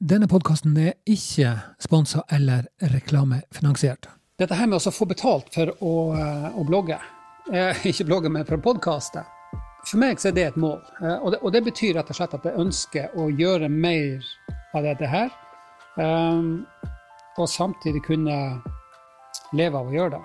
[0.00, 4.06] Denne podkasten er ikke sponsa eller reklamefinansiert.
[4.40, 6.96] Dette her med å få betalt for å, eh, å blogge,
[7.52, 9.26] eh, ikke blogge, men for å podkaste,
[9.84, 10.80] for meg så er det et mål.
[11.02, 14.24] Eh, og, det, og, det, betyr rett og slett at jeg ønsker å gjøre mer
[14.72, 15.36] av dette her.
[17.36, 18.40] Og samtidig kunne
[19.52, 20.24] leve av å gjøre det.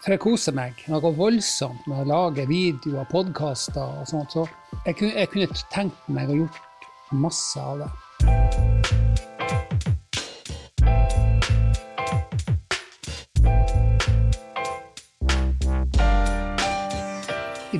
[0.00, 4.34] For jeg koser meg noe voldsomt med å lage videoer, podkaster og sånt.
[4.34, 4.48] Så
[4.88, 7.92] jeg kunne, jeg kunne tenkt meg å gjort masse av det.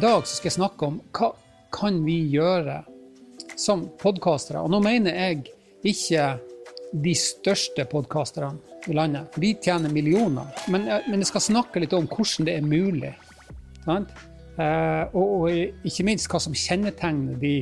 [0.01, 1.27] I dag skal jeg snakke om hva
[1.77, 2.79] kan vi gjøre
[3.61, 4.63] som podkastere.
[4.65, 5.51] Og nå mener jeg
[5.91, 6.23] ikke
[7.05, 10.49] de største podkasterne i landet, de tjener millioner.
[10.73, 13.13] Men, men, jeg skal snakke litt om hvordan det er mulig.
[13.85, 17.55] Eh, og, og, ikke minst hva som kjennetegner de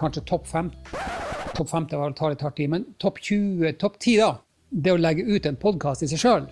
[0.00, 4.22] kanskje topp 50 topp 50 var tar litt hardt i, men topp 20, topp 10,
[4.24, 4.32] da.
[4.72, 6.48] Det å legge ut en podkast i seg sjøl.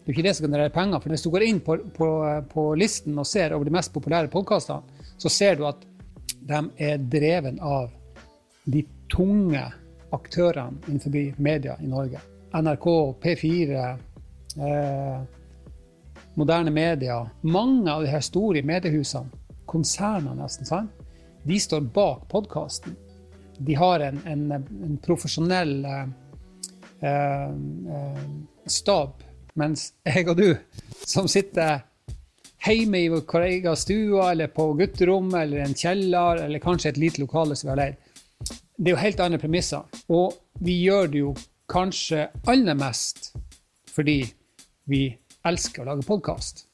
[0.00, 1.00] Det er ikke det som genererer penger.
[1.02, 2.08] For hvis du går inn på, på,
[2.52, 5.84] på listen og ser over de mest populære podkastene, så ser du at
[6.48, 7.90] de er dreven av
[8.64, 9.62] de tunge
[10.14, 12.22] aktørene innenfor media i Norge.
[12.56, 12.86] NRK,
[13.22, 13.84] P4,
[14.56, 15.20] eh,
[16.34, 17.20] moderne media.
[17.42, 19.30] Mange av de her store mediehusene,
[19.70, 20.96] konsernene nesten, sant?
[21.46, 22.96] de står bak podkasten
[23.62, 26.06] de har en, en, en profesjonell eh,
[27.08, 28.22] eh,
[28.66, 29.22] stab,
[29.58, 30.48] mens jeg og du,
[31.06, 31.80] som sitter
[32.66, 37.22] hjemme i vår egen stue eller på gutterommet eller en kjeller eller kanskje et lite
[37.22, 37.94] lokale som vi har leid,
[38.76, 39.82] det er jo helt andre premisser.
[40.08, 41.34] Og vi gjør det jo
[41.70, 43.32] kanskje aller mest
[43.90, 44.22] fordi
[44.90, 45.06] vi
[45.46, 46.66] elsker å lage podkast.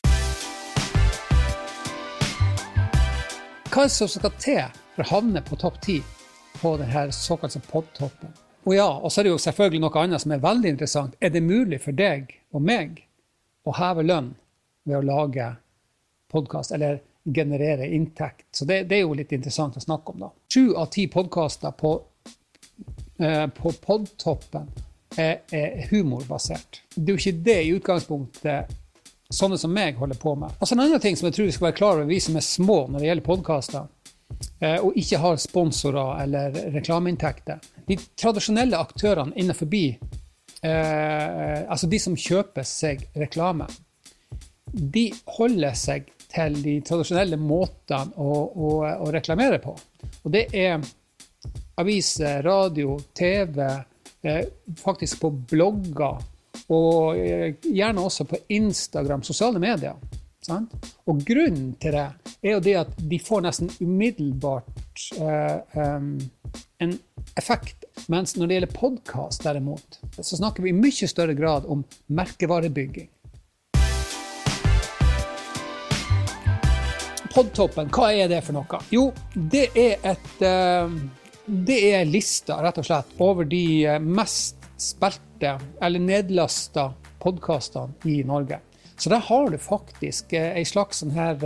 [3.71, 4.63] Hva er det som skal til
[4.97, 6.01] for å havne på topp ti
[6.57, 8.33] på denne såkalte podtoppen.
[8.67, 11.15] Og ja, og så er det jo selvfølgelig noe annet som er veldig interessant.
[11.23, 13.05] Er det mulig for deg og meg
[13.67, 14.33] å heve lønn
[14.87, 15.53] ved å lage
[16.33, 18.49] podkast, eller generere inntekt?
[18.51, 20.33] Så det, det, er jo litt interessant å snakke om, da.
[20.51, 21.95] Sju av ti podkaster på,
[23.23, 24.67] eh, på podtoppen
[25.15, 26.83] er, er, humorbasert.
[26.97, 28.75] Det er jo ikke det i utgangspunktet
[29.31, 30.59] sånne som meg holder på med.
[30.59, 32.47] Altså En annen ting som jeg tror vi skal være klar over, vi som er
[32.47, 33.87] små når det gjelder podkaster,
[34.83, 37.61] og ikke har sponsorer eller reklameinntekter.
[37.87, 39.69] De tradisjonelle aktørene innenfor
[40.67, 43.69] eh, altså de som kjøper seg reklame,
[44.73, 48.71] de holder seg til de tradisjonelle måtene å, å,
[49.07, 49.77] å reklamere på.
[50.25, 50.81] Og det er
[51.81, 53.61] aviser, radio, TV,
[54.27, 54.43] eh,
[54.81, 56.19] faktisk på blogger,
[56.73, 59.97] og eh, gjerne også på Instagram, sosiale medier.
[60.47, 60.75] Sant?
[61.11, 62.05] Og grunnen til det
[62.47, 66.13] er jo det at de får nesten umiddelbart eh, um,
[66.79, 66.93] en
[67.35, 67.89] effekt.
[68.13, 71.83] Mens når det gjelder podkast, derimot, så snakker vi i mye større grad om
[72.15, 73.09] merkevarebygging.
[77.35, 78.81] Podtoppen, hva er det for noe?
[78.95, 80.95] Jo, det er et uh,
[81.47, 86.93] Det er lista, rett og slett, over de eh, mest spilte eller nedlasta
[87.23, 88.63] podkastene i Norge.
[88.97, 91.43] Så der har du faktisk ei en slags, sånn her,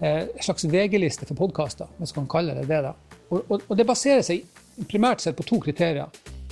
[0.00, 2.94] eh, slags VG-liste for podkaster, hvis man kan kalle det det.
[3.30, 4.46] Og, og, og, det baserer seg
[4.88, 6.08] primært sett på to kriterier.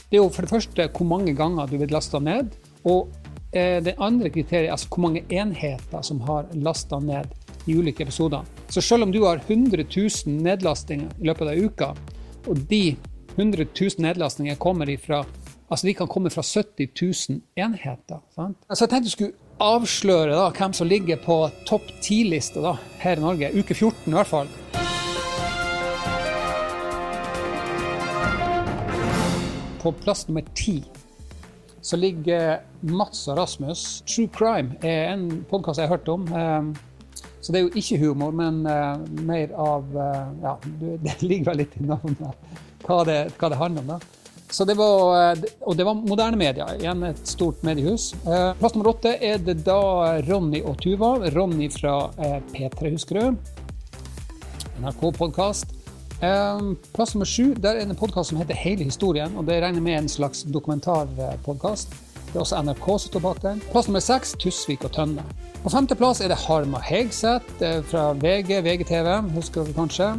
[0.09, 2.55] Det er jo for det første hvor mange ganger du vil laste ned.
[2.89, 3.09] Og
[3.53, 7.33] eh, det andre kriteriet altså hvor mange enheter som har lasta ned
[7.69, 8.45] i ulike episoder.
[8.69, 11.91] Så selv om du har 100 000 nedlastinger i løpet av uka,
[12.49, 12.97] og de
[13.37, 15.25] 100 000 nedlastinger kommer ifra
[15.69, 16.89] Altså de kan komme fra 70
[17.29, 18.23] 000 enheter.
[18.33, 18.57] Sant?
[18.71, 21.37] Altså jeg tenkte jeg skulle avsløre da, hvem som ligger på
[21.67, 23.51] topp ti-lista her i Norge.
[23.59, 24.51] Uke 14 i hvert fall.
[29.83, 30.81] På plass nummer ti
[31.89, 34.03] så ligger Mats og Rasmus.
[34.05, 36.27] True Crime er en podkast jeg har hørt om.
[36.37, 36.75] Ehm,
[37.41, 40.57] så det er jo ikke humor, men eh, mer av eh, Ja,
[41.07, 42.21] det ligger vel litt i navnet
[42.85, 43.95] hva det, hva det handler om.
[43.95, 44.18] da.
[44.49, 48.15] Det var, eh, og det var moderne media, igjen et stort mediehus.
[48.25, 51.19] Eh, plass nummer åtte er det da Ronny og Tuva.
[51.35, 53.37] Ronny fra eh, P3, husker du?
[54.81, 55.75] NRK-podkast.
[56.19, 59.37] Plass nummer sju der er det en podkast som heter Hele historien.
[59.37, 61.93] og Det regner med en slags dokumentarpodkast.
[62.29, 63.61] Det er også NRK som står bak den.
[63.73, 65.25] Plass nummer seks Tusvik og Tønne.
[65.63, 70.11] På femteplass er det Harma Hegseth fra VG, VGTV, husker dere kanskje.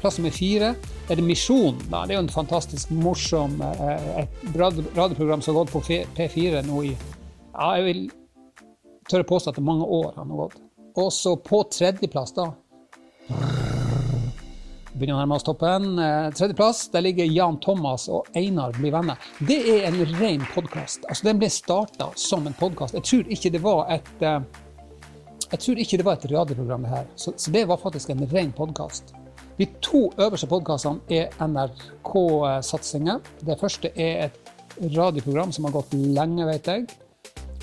[0.00, 0.72] Plass nummer fire
[1.08, 1.78] er det Misjon.
[1.84, 6.82] Det er jo en fantastisk morsom eh, et radioprogram som har gått på P4 nå
[6.88, 8.04] i ja, jeg vil
[9.10, 10.60] tørre påstå at det er mange år han har gått.
[10.96, 12.48] Og så på tredjeplass, da
[14.92, 15.94] Begynner å nærme oss toppen.
[15.98, 19.16] Eh, Tredjeplass, der ligger Jan Thomas og Einar blir venner.
[19.40, 21.06] Det er en ren podkast.
[21.08, 22.98] Altså, den ble starta som en podkast.
[22.98, 24.42] Jeg tror ikke det var et eh,
[25.52, 27.08] jeg tror ikke det var et radioprogram, det her.
[27.16, 29.12] Så, så det var faktisk en ren podkast.
[29.58, 33.20] De to øverste podkastene er NRK-satsinger.
[33.44, 34.52] Det første er et
[34.96, 36.86] radioprogram som har gått lenge, vet jeg.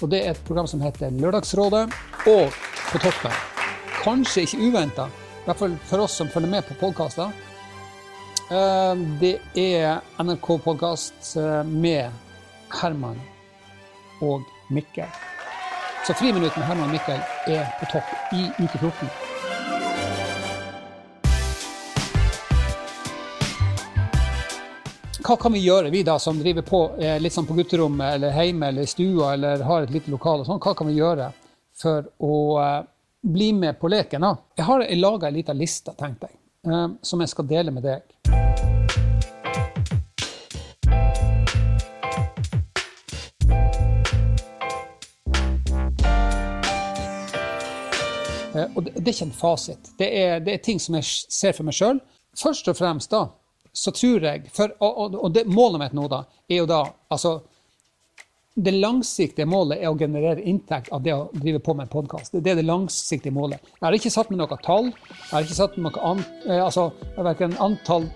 [0.04, 1.88] Og det er et program som heter Lørdagsrådet.
[2.30, 2.62] Og
[2.92, 3.42] på toppen,
[4.04, 5.10] kanskje ikke uventa,
[5.40, 7.32] i hvert fall for oss som følger med på podkaster,
[8.52, 12.12] eh, det er NRK-podkast eh, med
[12.82, 13.20] Herman
[14.22, 15.08] og Mikkel.
[16.08, 19.10] Så Friminutt med Herman og Mikkel er på topp i uke 14.
[25.30, 28.34] Hva kan vi gjøre, vi da som driver på eh, litt sånn på gutterommet eller
[28.34, 31.32] hjemme eller i stua eller har et lite lokal og sånn, hva kan vi gjøre
[31.80, 32.38] for å
[33.22, 34.22] bli med på leken?
[34.22, 34.38] da?
[34.56, 36.40] Jeg har laga ei lita liste, tenkte jeg,
[36.72, 38.06] eh, som jeg skal dele med deg.
[48.56, 49.92] Eh, og det, det, er ikke en fasit.
[49.98, 52.00] Det er, det er ting som jeg ser for meg sjøl.
[52.40, 53.26] Først og fremst da,
[53.76, 57.42] så tror jeg for, Og, og det, målet mitt nå da, er jo da altså
[58.60, 62.34] det langsiktige målet er å generere inntekt av det å drive på med en podkast.
[62.36, 63.64] Det er det langsiktige målet.
[63.78, 64.90] Jeg har ikke satt med noe tall.
[64.90, 68.10] Jeg har ikke satt med noe an, eh, altså, verken antall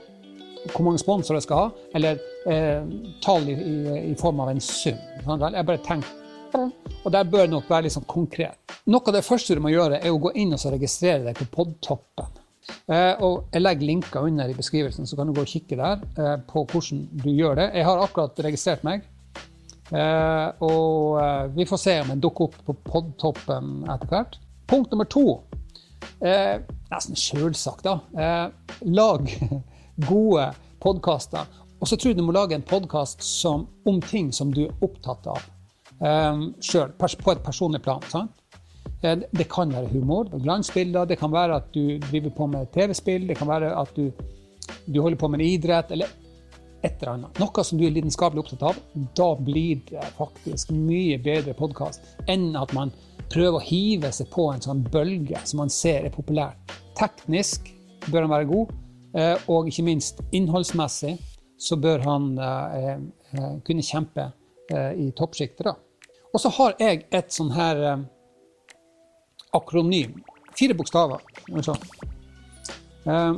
[0.71, 2.91] hvor mange sponsorer jeg skal ha, eller eh,
[3.23, 4.99] tall i, i, i, form av en sum.
[5.23, 6.19] Jeg bare tenker
[6.53, 8.59] og der bør det nok være litt sånn konkret.
[8.93, 11.47] Noe av det første du må gjøre, er å gå inn og registrere deg på
[11.49, 12.39] Podtoppen.
[12.87, 16.03] Eh, og jeg legger linker under i beskrivelsen, så kan du gå og kikke der
[16.13, 17.71] eh, på hvordan du gjør det.
[17.79, 19.07] Jeg har akkurat registrert meg.
[19.93, 24.39] Eh, og eh, vi får se om jeg dukker opp på Podtoppen etter hvert.
[24.69, 25.25] Punkt nummer to.
[26.23, 26.57] Eh,
[26.89, 28.49] nesten sjølsagt, da.
[28.89, 29.29] Lag
[30.09, 30.47] gode
[30.83, 31.49] podkaster.
[31.79, 35.27] Og så tror jeg du må lage en podkast om ting som du er opptatt
[35.27, 35.41] av
[35.99, 37.99] um, sjøl, på et personlig plan.
[38.07, 38.31] Sant?
[39.03, 43.35] Det kan være humor, glansbilder, det kan være at du driver på med TV-spill, det
[43.35, 44.05] kan være at du,
[44.87, 46.07] du, holder på med idrett, eller
[46.83, 47.39] et eller annet.
[47.41, 48.79] Noe som du er lidenskapelig opptatt av.
[49.17, 52.93] Da blir det faktisk mye bedre podkast enn at man
[53.31, 56.75] prøver å hive seg på en sånn bølge som man ser er populært.
[56.99, 57.71] Teknisk
[58.09, 58.73] bør han være god,
[59.17, 61.15] eh, og ikke minst innholdsmessig
[61.63, 62.97] så bør han eh,
[63.63, 64.29] kunne kjempe
[64.73, 65.75] i toppsjiktet.
[66.33, 68.05] Og så har jeg et sånn her eh,
[69.53, 70.23] akronym.
[70.57, 71.21] Fire bokstaver.
[73.05, 73.33] Eh,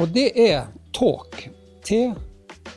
[0.00, 1.48] og det er TALK.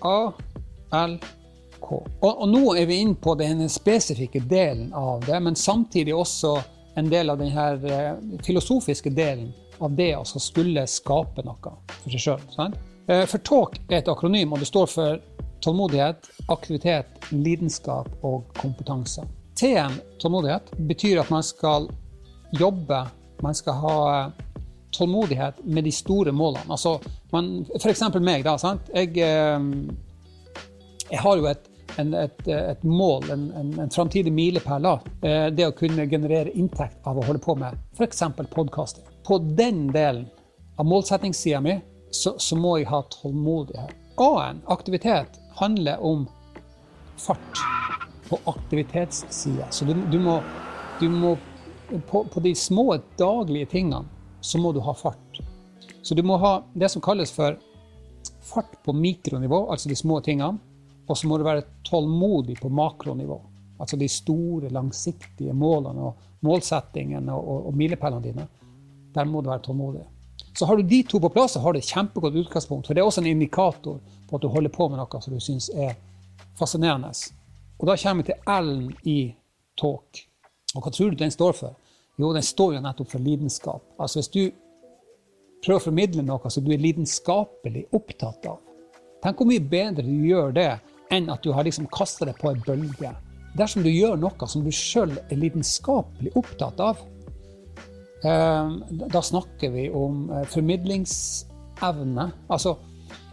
[0.04, 1.90] T-A-L-K.
[2.22, 6.56] Og, og, nå er vi inne på den spesifikke delen av det, men samtidig også
[7.00, 8.14] en del av den her eh,
[8.46, 9.52] filosofiske delen
[9.84, 12.76] av det å skulle skape noe for seg sjøl.
[13.08, 15.20] Eh, for TALK er et akronym, og det står for
[15.64, 19.26] tålmodighet, aktivitet, lidenskap og kompetanse.
[19.60, 21.88] T-en, tålmodighet, betyr at man skal
[22.60, 23.06] jobbe,
[23.44, 23.98] man skal ha
[24.94, 26.70] tålmodighet med de store målene.
[26.72, 26.98] Altså,
[27.90, 28.44] eksempel meg.
[28.46, 28.90] da, sant?
[28.94, 29.60] Jeg, eh,
[31.10, 31.70] jeg har jo et,
[32.02, 34.88] en, et, et mål, en, en, en framtidig milepæl.
[35.22, 38.24] Eh, det å kunne generere inntekt av å holde på med f.eks.
[38.54, 39.06] podkasting.
[39.28, 40.28] På den delen
[40.78, 41.78] av målsettingssida mi
[42.12, 43.96] så, så, må jeg ha tålmodighet.
[44.22, 46.28] A-en, aktivitet, handler om
[47.18, 47.62] fart
[48.30, 49.70] på aktivitetssida.
[49.70, 50.40] Så du, du, må,
[51.00, 51.38] du må
[52.10, 54.06] på, på, de små daglige tingene
[54.44, 55.40] så må du ha fart.
[56.04, 57.56] Så du må ha det som kalles for
[58.44, 60.60] fart på mikronivå, altså de små tingene.
[61.08, 63.42] Og så må du være tålmodig på makronivå.
[63.80, 68.48] Altså de store, langsiktige målene og målsettingene og, og, og milepælene dine.
[69.16, 70.04] Der må du være tålmodig.
[70.56, 72.88] Så har du de to på plass, så har du et kjempegodt utgangspunkt.
[72.88, 75.42] For det er også en indikator på at du holder på med noe som du
[75.42, 75.96] syns er
[76.60, 77.12] fascinerende.
[77.80, 79.18] Og da kommer vi til L-en i
[79.80, 80.24] talk.
[80.76, 81.76] Og hva tror du den står for?
[82.22, 83.86] Jo, den står jo nettopp for lidenskap.
[83.98, 84.44] Altså hvis du
[85.64, 88.60] prøver å formidle noe som du er lidenskapelig opptatt av,
[89.24, 90.70] tenk hvor mye bedre du gjør det
[91.14, 93.14] enn at du har liksom kasta det på en bølge.
[93.58, 97.02] Dersom du gjør noe som du sjøl er lidenskapelig opptatt av,
[98.26, 98.74] eh,
[99.14, 102.32] da snakker vi om eh, formidlingsevne.
[102.50, 102.78] Altså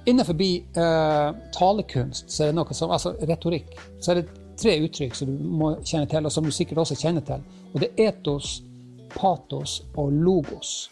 [0.08, 5.16] innenfor uh, talekunst, så er det noe som, altså retorikk, så er det tre uttrykk
[5.16, 7.44] som du må kjenne til, og som du sikkert også kjenner til.
[7.74, 8.60] Og det er etos,
[9.14, 10.90] patos og logos.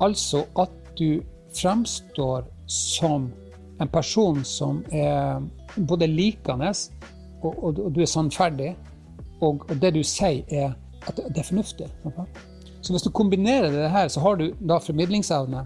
[0.00, 1.20] Altså at du
[1.54, 3.30] fremstår som
[3.80, 5.42] en person som er
[5.76, 6.72] både likende,
[7.42, 8.74] og, og, og du er sannferdig,
[9.40, 10.74] og, og, det du sier, er
[11.06, 11.86] at det er fornuftig.
[12.82, 15.64] Så hvis du kombinerer det her, så har du da formidlingsevne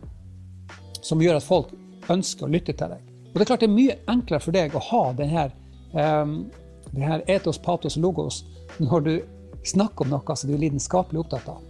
[1.03, 1.73] som gjør at folk
[2.13, 3.09] ønsker å lytte til deg.
[3.33, 5.47] Og det er klart det er mye enklere for deg å ha denne,
[5.97, 6.35] um,
[6.93, 8.43] denne etos, patos, logos
[8.79, 9.15] når du
[9.65, 11.63] snakker om noe som du er lidenskapelig opptatt av.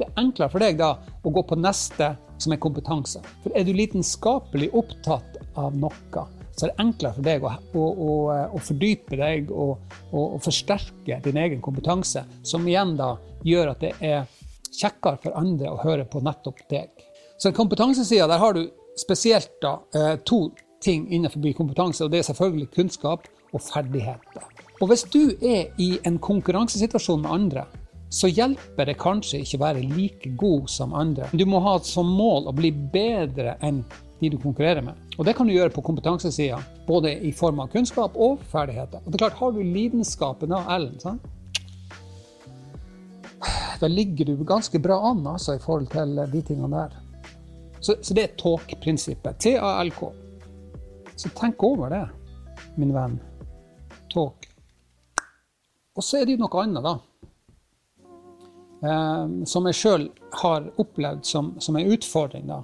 [0.00, 3.20] Det er enklere for deg da å gå på neste, som er kompetanse.
[3.44, 6.22] For er du lidenskapelig opptatt av noe,
[6.56, 8.14] så er det enklere for deg å, å, å,
[8.56, 9.92] å fordype deg og,
[10.40, 13.12] forsterke din egen kompetanse, som igjen da
[13.44, 14.24] gjør at det er
[14.70, 17.04] kjekkere for andre å høre på nettopp deg.
[17.40, 18.64] Så kompetansesida, der har du
[19.00, 20.46] spesielt da, eh, to
[20.80, 24.48] ting innenfor kompetanse, og det er selvfølgelig kunnskap og ferdigheter.
[24.80, 27.64] Og hvis du er i en konkurransesituasjon med andre,
[28.10, 31.28] så hjelper det kanskje ikke å være like god som andre.
[31.32, 33.84] Du må ha som mål å bli bedre enn
[34.20, 34.98] de du konkurrerer med.
[35.16, 39.04] Og det kan du gjøre på kompetansesida, både i form av kunnskap og ferdigheter.
[39.04, 41.22] Og det er klart, Har du lidenskapen av Ellen, sant?
[43.80, 46.96] da ligger du ganske bra an altså, i forhold til de tingene der.
[47.80, 49.38] Så, så det er talk-prinsippet.
[49.40, 50.10] T-A-L-K.
[51.16, 52.02] Så tenk over det,
[52.76, 53.16] min venn.
[54.12, 54.50] Talk.
[55.96, 56.98] Og så er det jo noe annet, da.
[58.82, 60.08] Eh, som jeg sjøl
[60.42, 62.46] har opplevd som, som en utfordring.
[62.48, 62.62] da.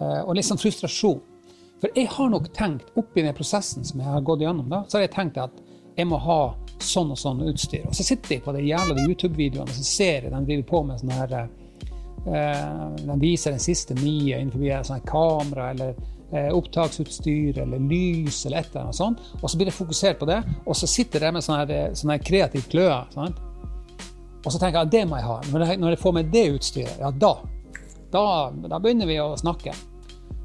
[0.00, 1.20] Eh, og litt sånn frustrasjon.
[1.80, 4.98] For jeg har nok tenkt, oppi den prosessen som jeg har gått gjennom, da, så
[4.98, 5.62] har jeg tenkt at
[5.98, 6.42] jeg må ha
[6.82, 7.86] sånn og sånn utstyr.
[7.88, 10.82] Og så sitter jeg på de jævla YouTube-videoene og så ser jeg de driver på
[10.86, 15.94] med sånn her eh, De viser den siste nye innenfor sånn kamera eller
[16.32, 19.22] eh, opptaksutstyr eller lys eller et eller annet sånt.
[19.40, 22.24] Og så blir det fokusert på det, og så sitter de med sånn her, her
[22.26, 23.00] kreativ kløe.
[23.14, 23.42] Sant?
[24.44, 25.38] Og så tenker jeg at det må jeg ha.
[25.52, 27.32] Når jeg får med det utstyret, ja da,
[28.12, 28.24] da,
[28.70, 29.74] da begynner vi å snakke.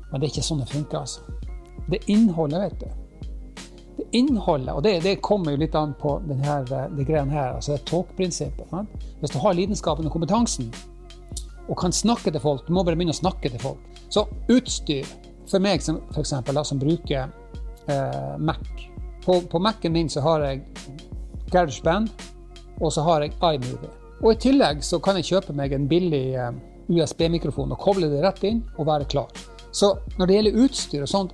[0.10, 1.22] Men det er ikke sånn det funker, altså.
[1.88, 3.00] Det er innholdet, vet du.
[3.98, 7.76] Det innholdet, og det, det kommer jo litt an på denne, det greiene her, altså
[7.76, 8.74] det talk-prinsippet.
[9.22, 10.72] Hvis du har lidenskapen og kompetansen,
[11.70, 13.82] og kan snakke til folk, du må bare begynne å snakke til folk.
[14.12, 15.08] Så utstyr,
[15.50, 17.30] for meg som, for eksempel, da, som bruker
[17.92, 18.62] eh, Mac
[19.24, 20.64] På, på Mac-en min så har jeg
[21.52, 22.10] GarageBand,
[22.80, 23.92] og så har jeg iMovie.
[24.24, 26.54] Og i tillegg så kan jeg kjøpe meg en billig eh,
[26.90, 29.32] USB-mikrofon og koble det rett inn og være klar.
[29.74, 31.32] Så når det gjelder utstyr og sånt,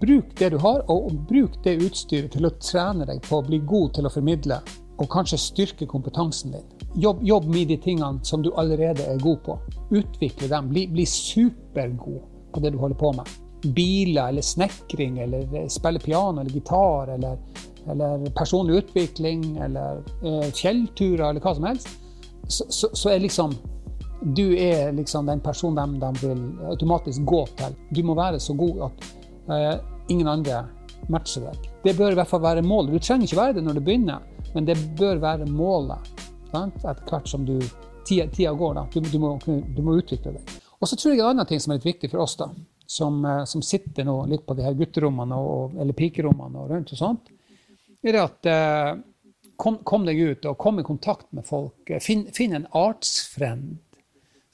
[0.00, 3.62] bruk det du har, og bruk det utstyret til å trene deg på å bli
[3.64, 4.60] god til å formidle,
[4.98, 6.66] og kanskje styrke kompetansen din.
[7.00, 9.56] Jobb, jobb med de tingene som du allerede er god på.
[9.94, 10.68] Utvikle dem.
[10.72, 12.20] Bli, bli supergod
[12.52, 13.36] på det du holder på med.
[13.62, 17.38] Biler eller snekring eller spille piano eller gitar eller,
[17.90, 21.90] eller personlig utvikling eller eh, fjellturer eller hva som helst,
[22.48, 23.56] så, så, så er liksom
[24.20, 27.74] du er liksom den personen de, de, vil automatisk gå til.
[27.94, 29.04] Du må være så god at
[29.54, 29.74] eh,
[30.10, 30.64] ingen andre
[31.08, 31.68] matcher deg.
[31.84, 32.96] Det bør i hvert fall være målet.
[32.96, 34.24] Du trenger ikke være det når du begynner,
[34.54, 36.10] men det bør være målet
[36.50, 36.80] sant?
[36.82, 37.56] etter hvert som du,
[38.08, 38.82] tida, tida går.
[38.94, 40.56] Du, du, må, du, må, utvikle deg.
[40.80, 42.50] Og så tror jeg en annen ting som er litt viktig for oss, da,
[42.88, 46.94] som, uh, som sitter nå litt på de her gutterommene og, eller pikerommene og rundt
[46.94, 47.28] og sånt,
[48.02, 49.00] er det at uh,
[49.60, 51.92] kom, kom, deg ut og kom i kontakt med folk.
[52.04, 53.76] Finn, finn en artsfrend.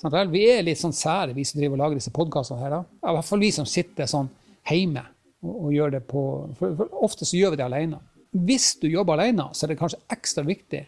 [0.01, 2.79] Sånn vi er litt sånn sære, vi som driver og lager disse podkastene her.
[2.79, 2.81] da.
[3.05, 4.29] I hvert fall vi som sitter sånn
[4.69, 5.05] hjemme
[5.45, 6.25] og, og gjør det på
[6.59, 8.01] for, for, Ofte så gjør vi det alene.
[8.35, 10.83] Hvis du jobber alene, så er det kanskje ekstra viktig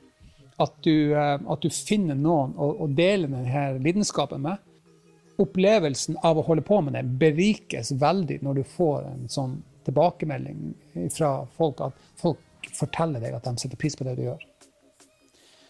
[0.62, 4.62] at du, eh, at du finner noen å, å dele denne lidenskapen med.
[5.43, 10.75] Opplevelsen av å holde på med det berikes veldig når du får en sånn tilbakemelding
[11.14, 14.43] fra folk, at folk forteller deg at de setter pris på det du gjør.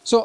[0.06, 0.22] Så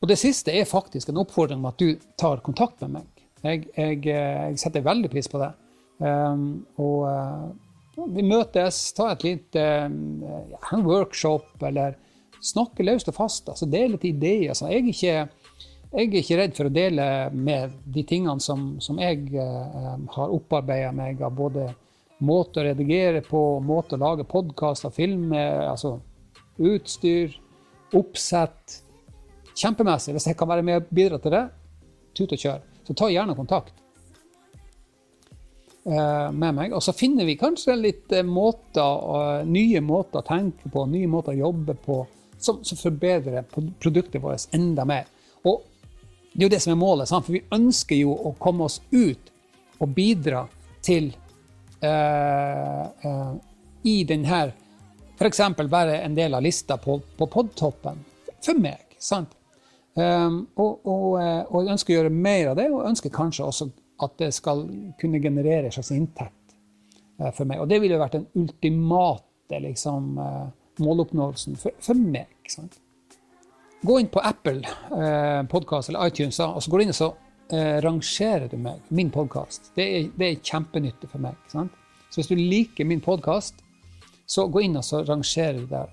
[0.00, 3.22] og det siste er faktisk en oppfordring om at du tar kontakt med meg.
[3.46, 5.52] Jeg, jeg, jeg setter veldig pris på det.
[5.98, 11.96] Um, og uh, vi møtes, ta et lite uh, workshop, eller
[12.44, 13.48] snakke løst og fast.
[13.48, 14.50] altså Dele litt ideer.
[14.52, 15.45] Altså, jeg, er ikke,
[15.92, 20.34] jeg, er ikke, redd for å dele med de tingene som, som jeg uh, har
[20.34, 21.68] opparbeida meg av både
[22.26, 25.98] måte å redigere på, måte å lage podkaster, filmer, altså
[26.56, 27.34] utstyr,
[27.96, 28.80] oppsett
[29.56, 30.14] kjempemessig.
[30.16, 31.44] Hvis jeg kan være med og bidra til det,
[32.16, 32.64] tut og kjør.
[32.86, 33.76] Så ta gjerne kontakt
[35.86, 36.74] uh, med meg.
[36.74, 41.36] Og så finner vi kanskje litt uh, måter, nye måter å tenke på, nye måter
[41.36, 42.02] å jobbe på,
[42.38, 45.08] som, som forbedrer produktet vårt enda mer.
[45.46, 45.62] Og
[46.36, 47.26] det er jo det som er målet, sant?
[47.26, 49.32] for vi ønsker jo å komme oss ut
[49.80, 50.46] og bidra
[50.84, 51.10] til
[53.86, 54.38] i denne
[55.16, 55.40] F.eks.
[55.70, 58.02] være en del av lista på, på podtoppen.
[58.44, 58.84] For meg.
[58.98, 59.32] sant?
[59.96, 63.46] Um, og, og, eh, og, jeg ønsker å gjøre mer av det, og ønsker kanskje
[63.46, 63.70] også
[64.04, 64.66] at det skal
[65.00, 66.56] kunne generere en slags inntekt
[67.22, 67.62] uh, for meg.
[67.62, 72.28] Og det ville jo vært den ultimate liksom, uh, måloppnåelsen for, for meg.
[72.52, 72.76] Sant?
[73.86, 77.12] Gå inn på Apple eh, podkast eller iTunes, og så går du inn og så
[77.84, 79.68] rangerer du meg, min podkast.
[79.76, 79.84] Det,
[80.18, 81.36] det, er kjempenyttig for meg.
[81.46, 81.70] Sant?
[82.10, 83.60] Så hvis du liker min podkast,
[84.26, 85.92] så gå inn og så rangerer du der.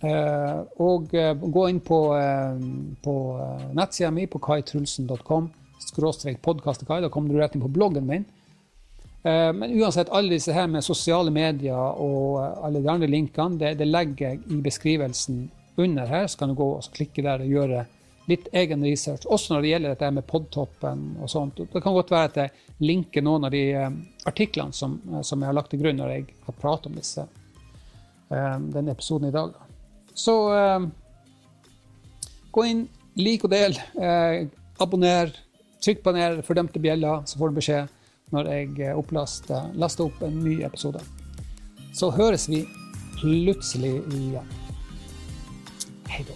[0.00, 2.60] Eh, og uh, gå inn på, eh,
[3.04, 3.14] på
[3.76, 5.50] nettsida mi på kaitrulsen.com
[5.80, 7.02] skråstrek podkastekai.
[7.04, 8.28] Da kommer du rett inn på bloggen min.
[9.20, 13.88] Men uansett, alle disse her med sosiale medier og alle de andre linkene, det, det
[13.88, 15.42] legger jeg i beskrivelsen
[15.82, 16.26] under her.
[16.26, 17.86] Så kan du gå og klikke der og gjøre
[18.30, 21.58] litt egen research, også når det gjelder dette med podtoppen og sånt.
[21.72, 23.64] Det kan godt være at jeg linker noen av de
[24.28, 27.24] artiklene som, som jeg har lagt til grunn når jeg har pratet om disse,
[28.30, 29.56] denne episoden i dag.
[30.14, 30.86] Så eh,
[32.54, 32.84] gå inn,
[33.18, 33.78] lik og del.
[33.98, 34.46] Eh,
[34.82, 35.32] abonner.
[35.80, 37.96] Trykk på den fordømte bjella, så får du beskjed
[38.34, 39.14] når jeg eh,
[39.80, 41.02] laster opp en ny episode.
[41.96, 42.66] Så høres vi
[43.16, 44.59] plutselig igjen.
[46.16, 46.34] けど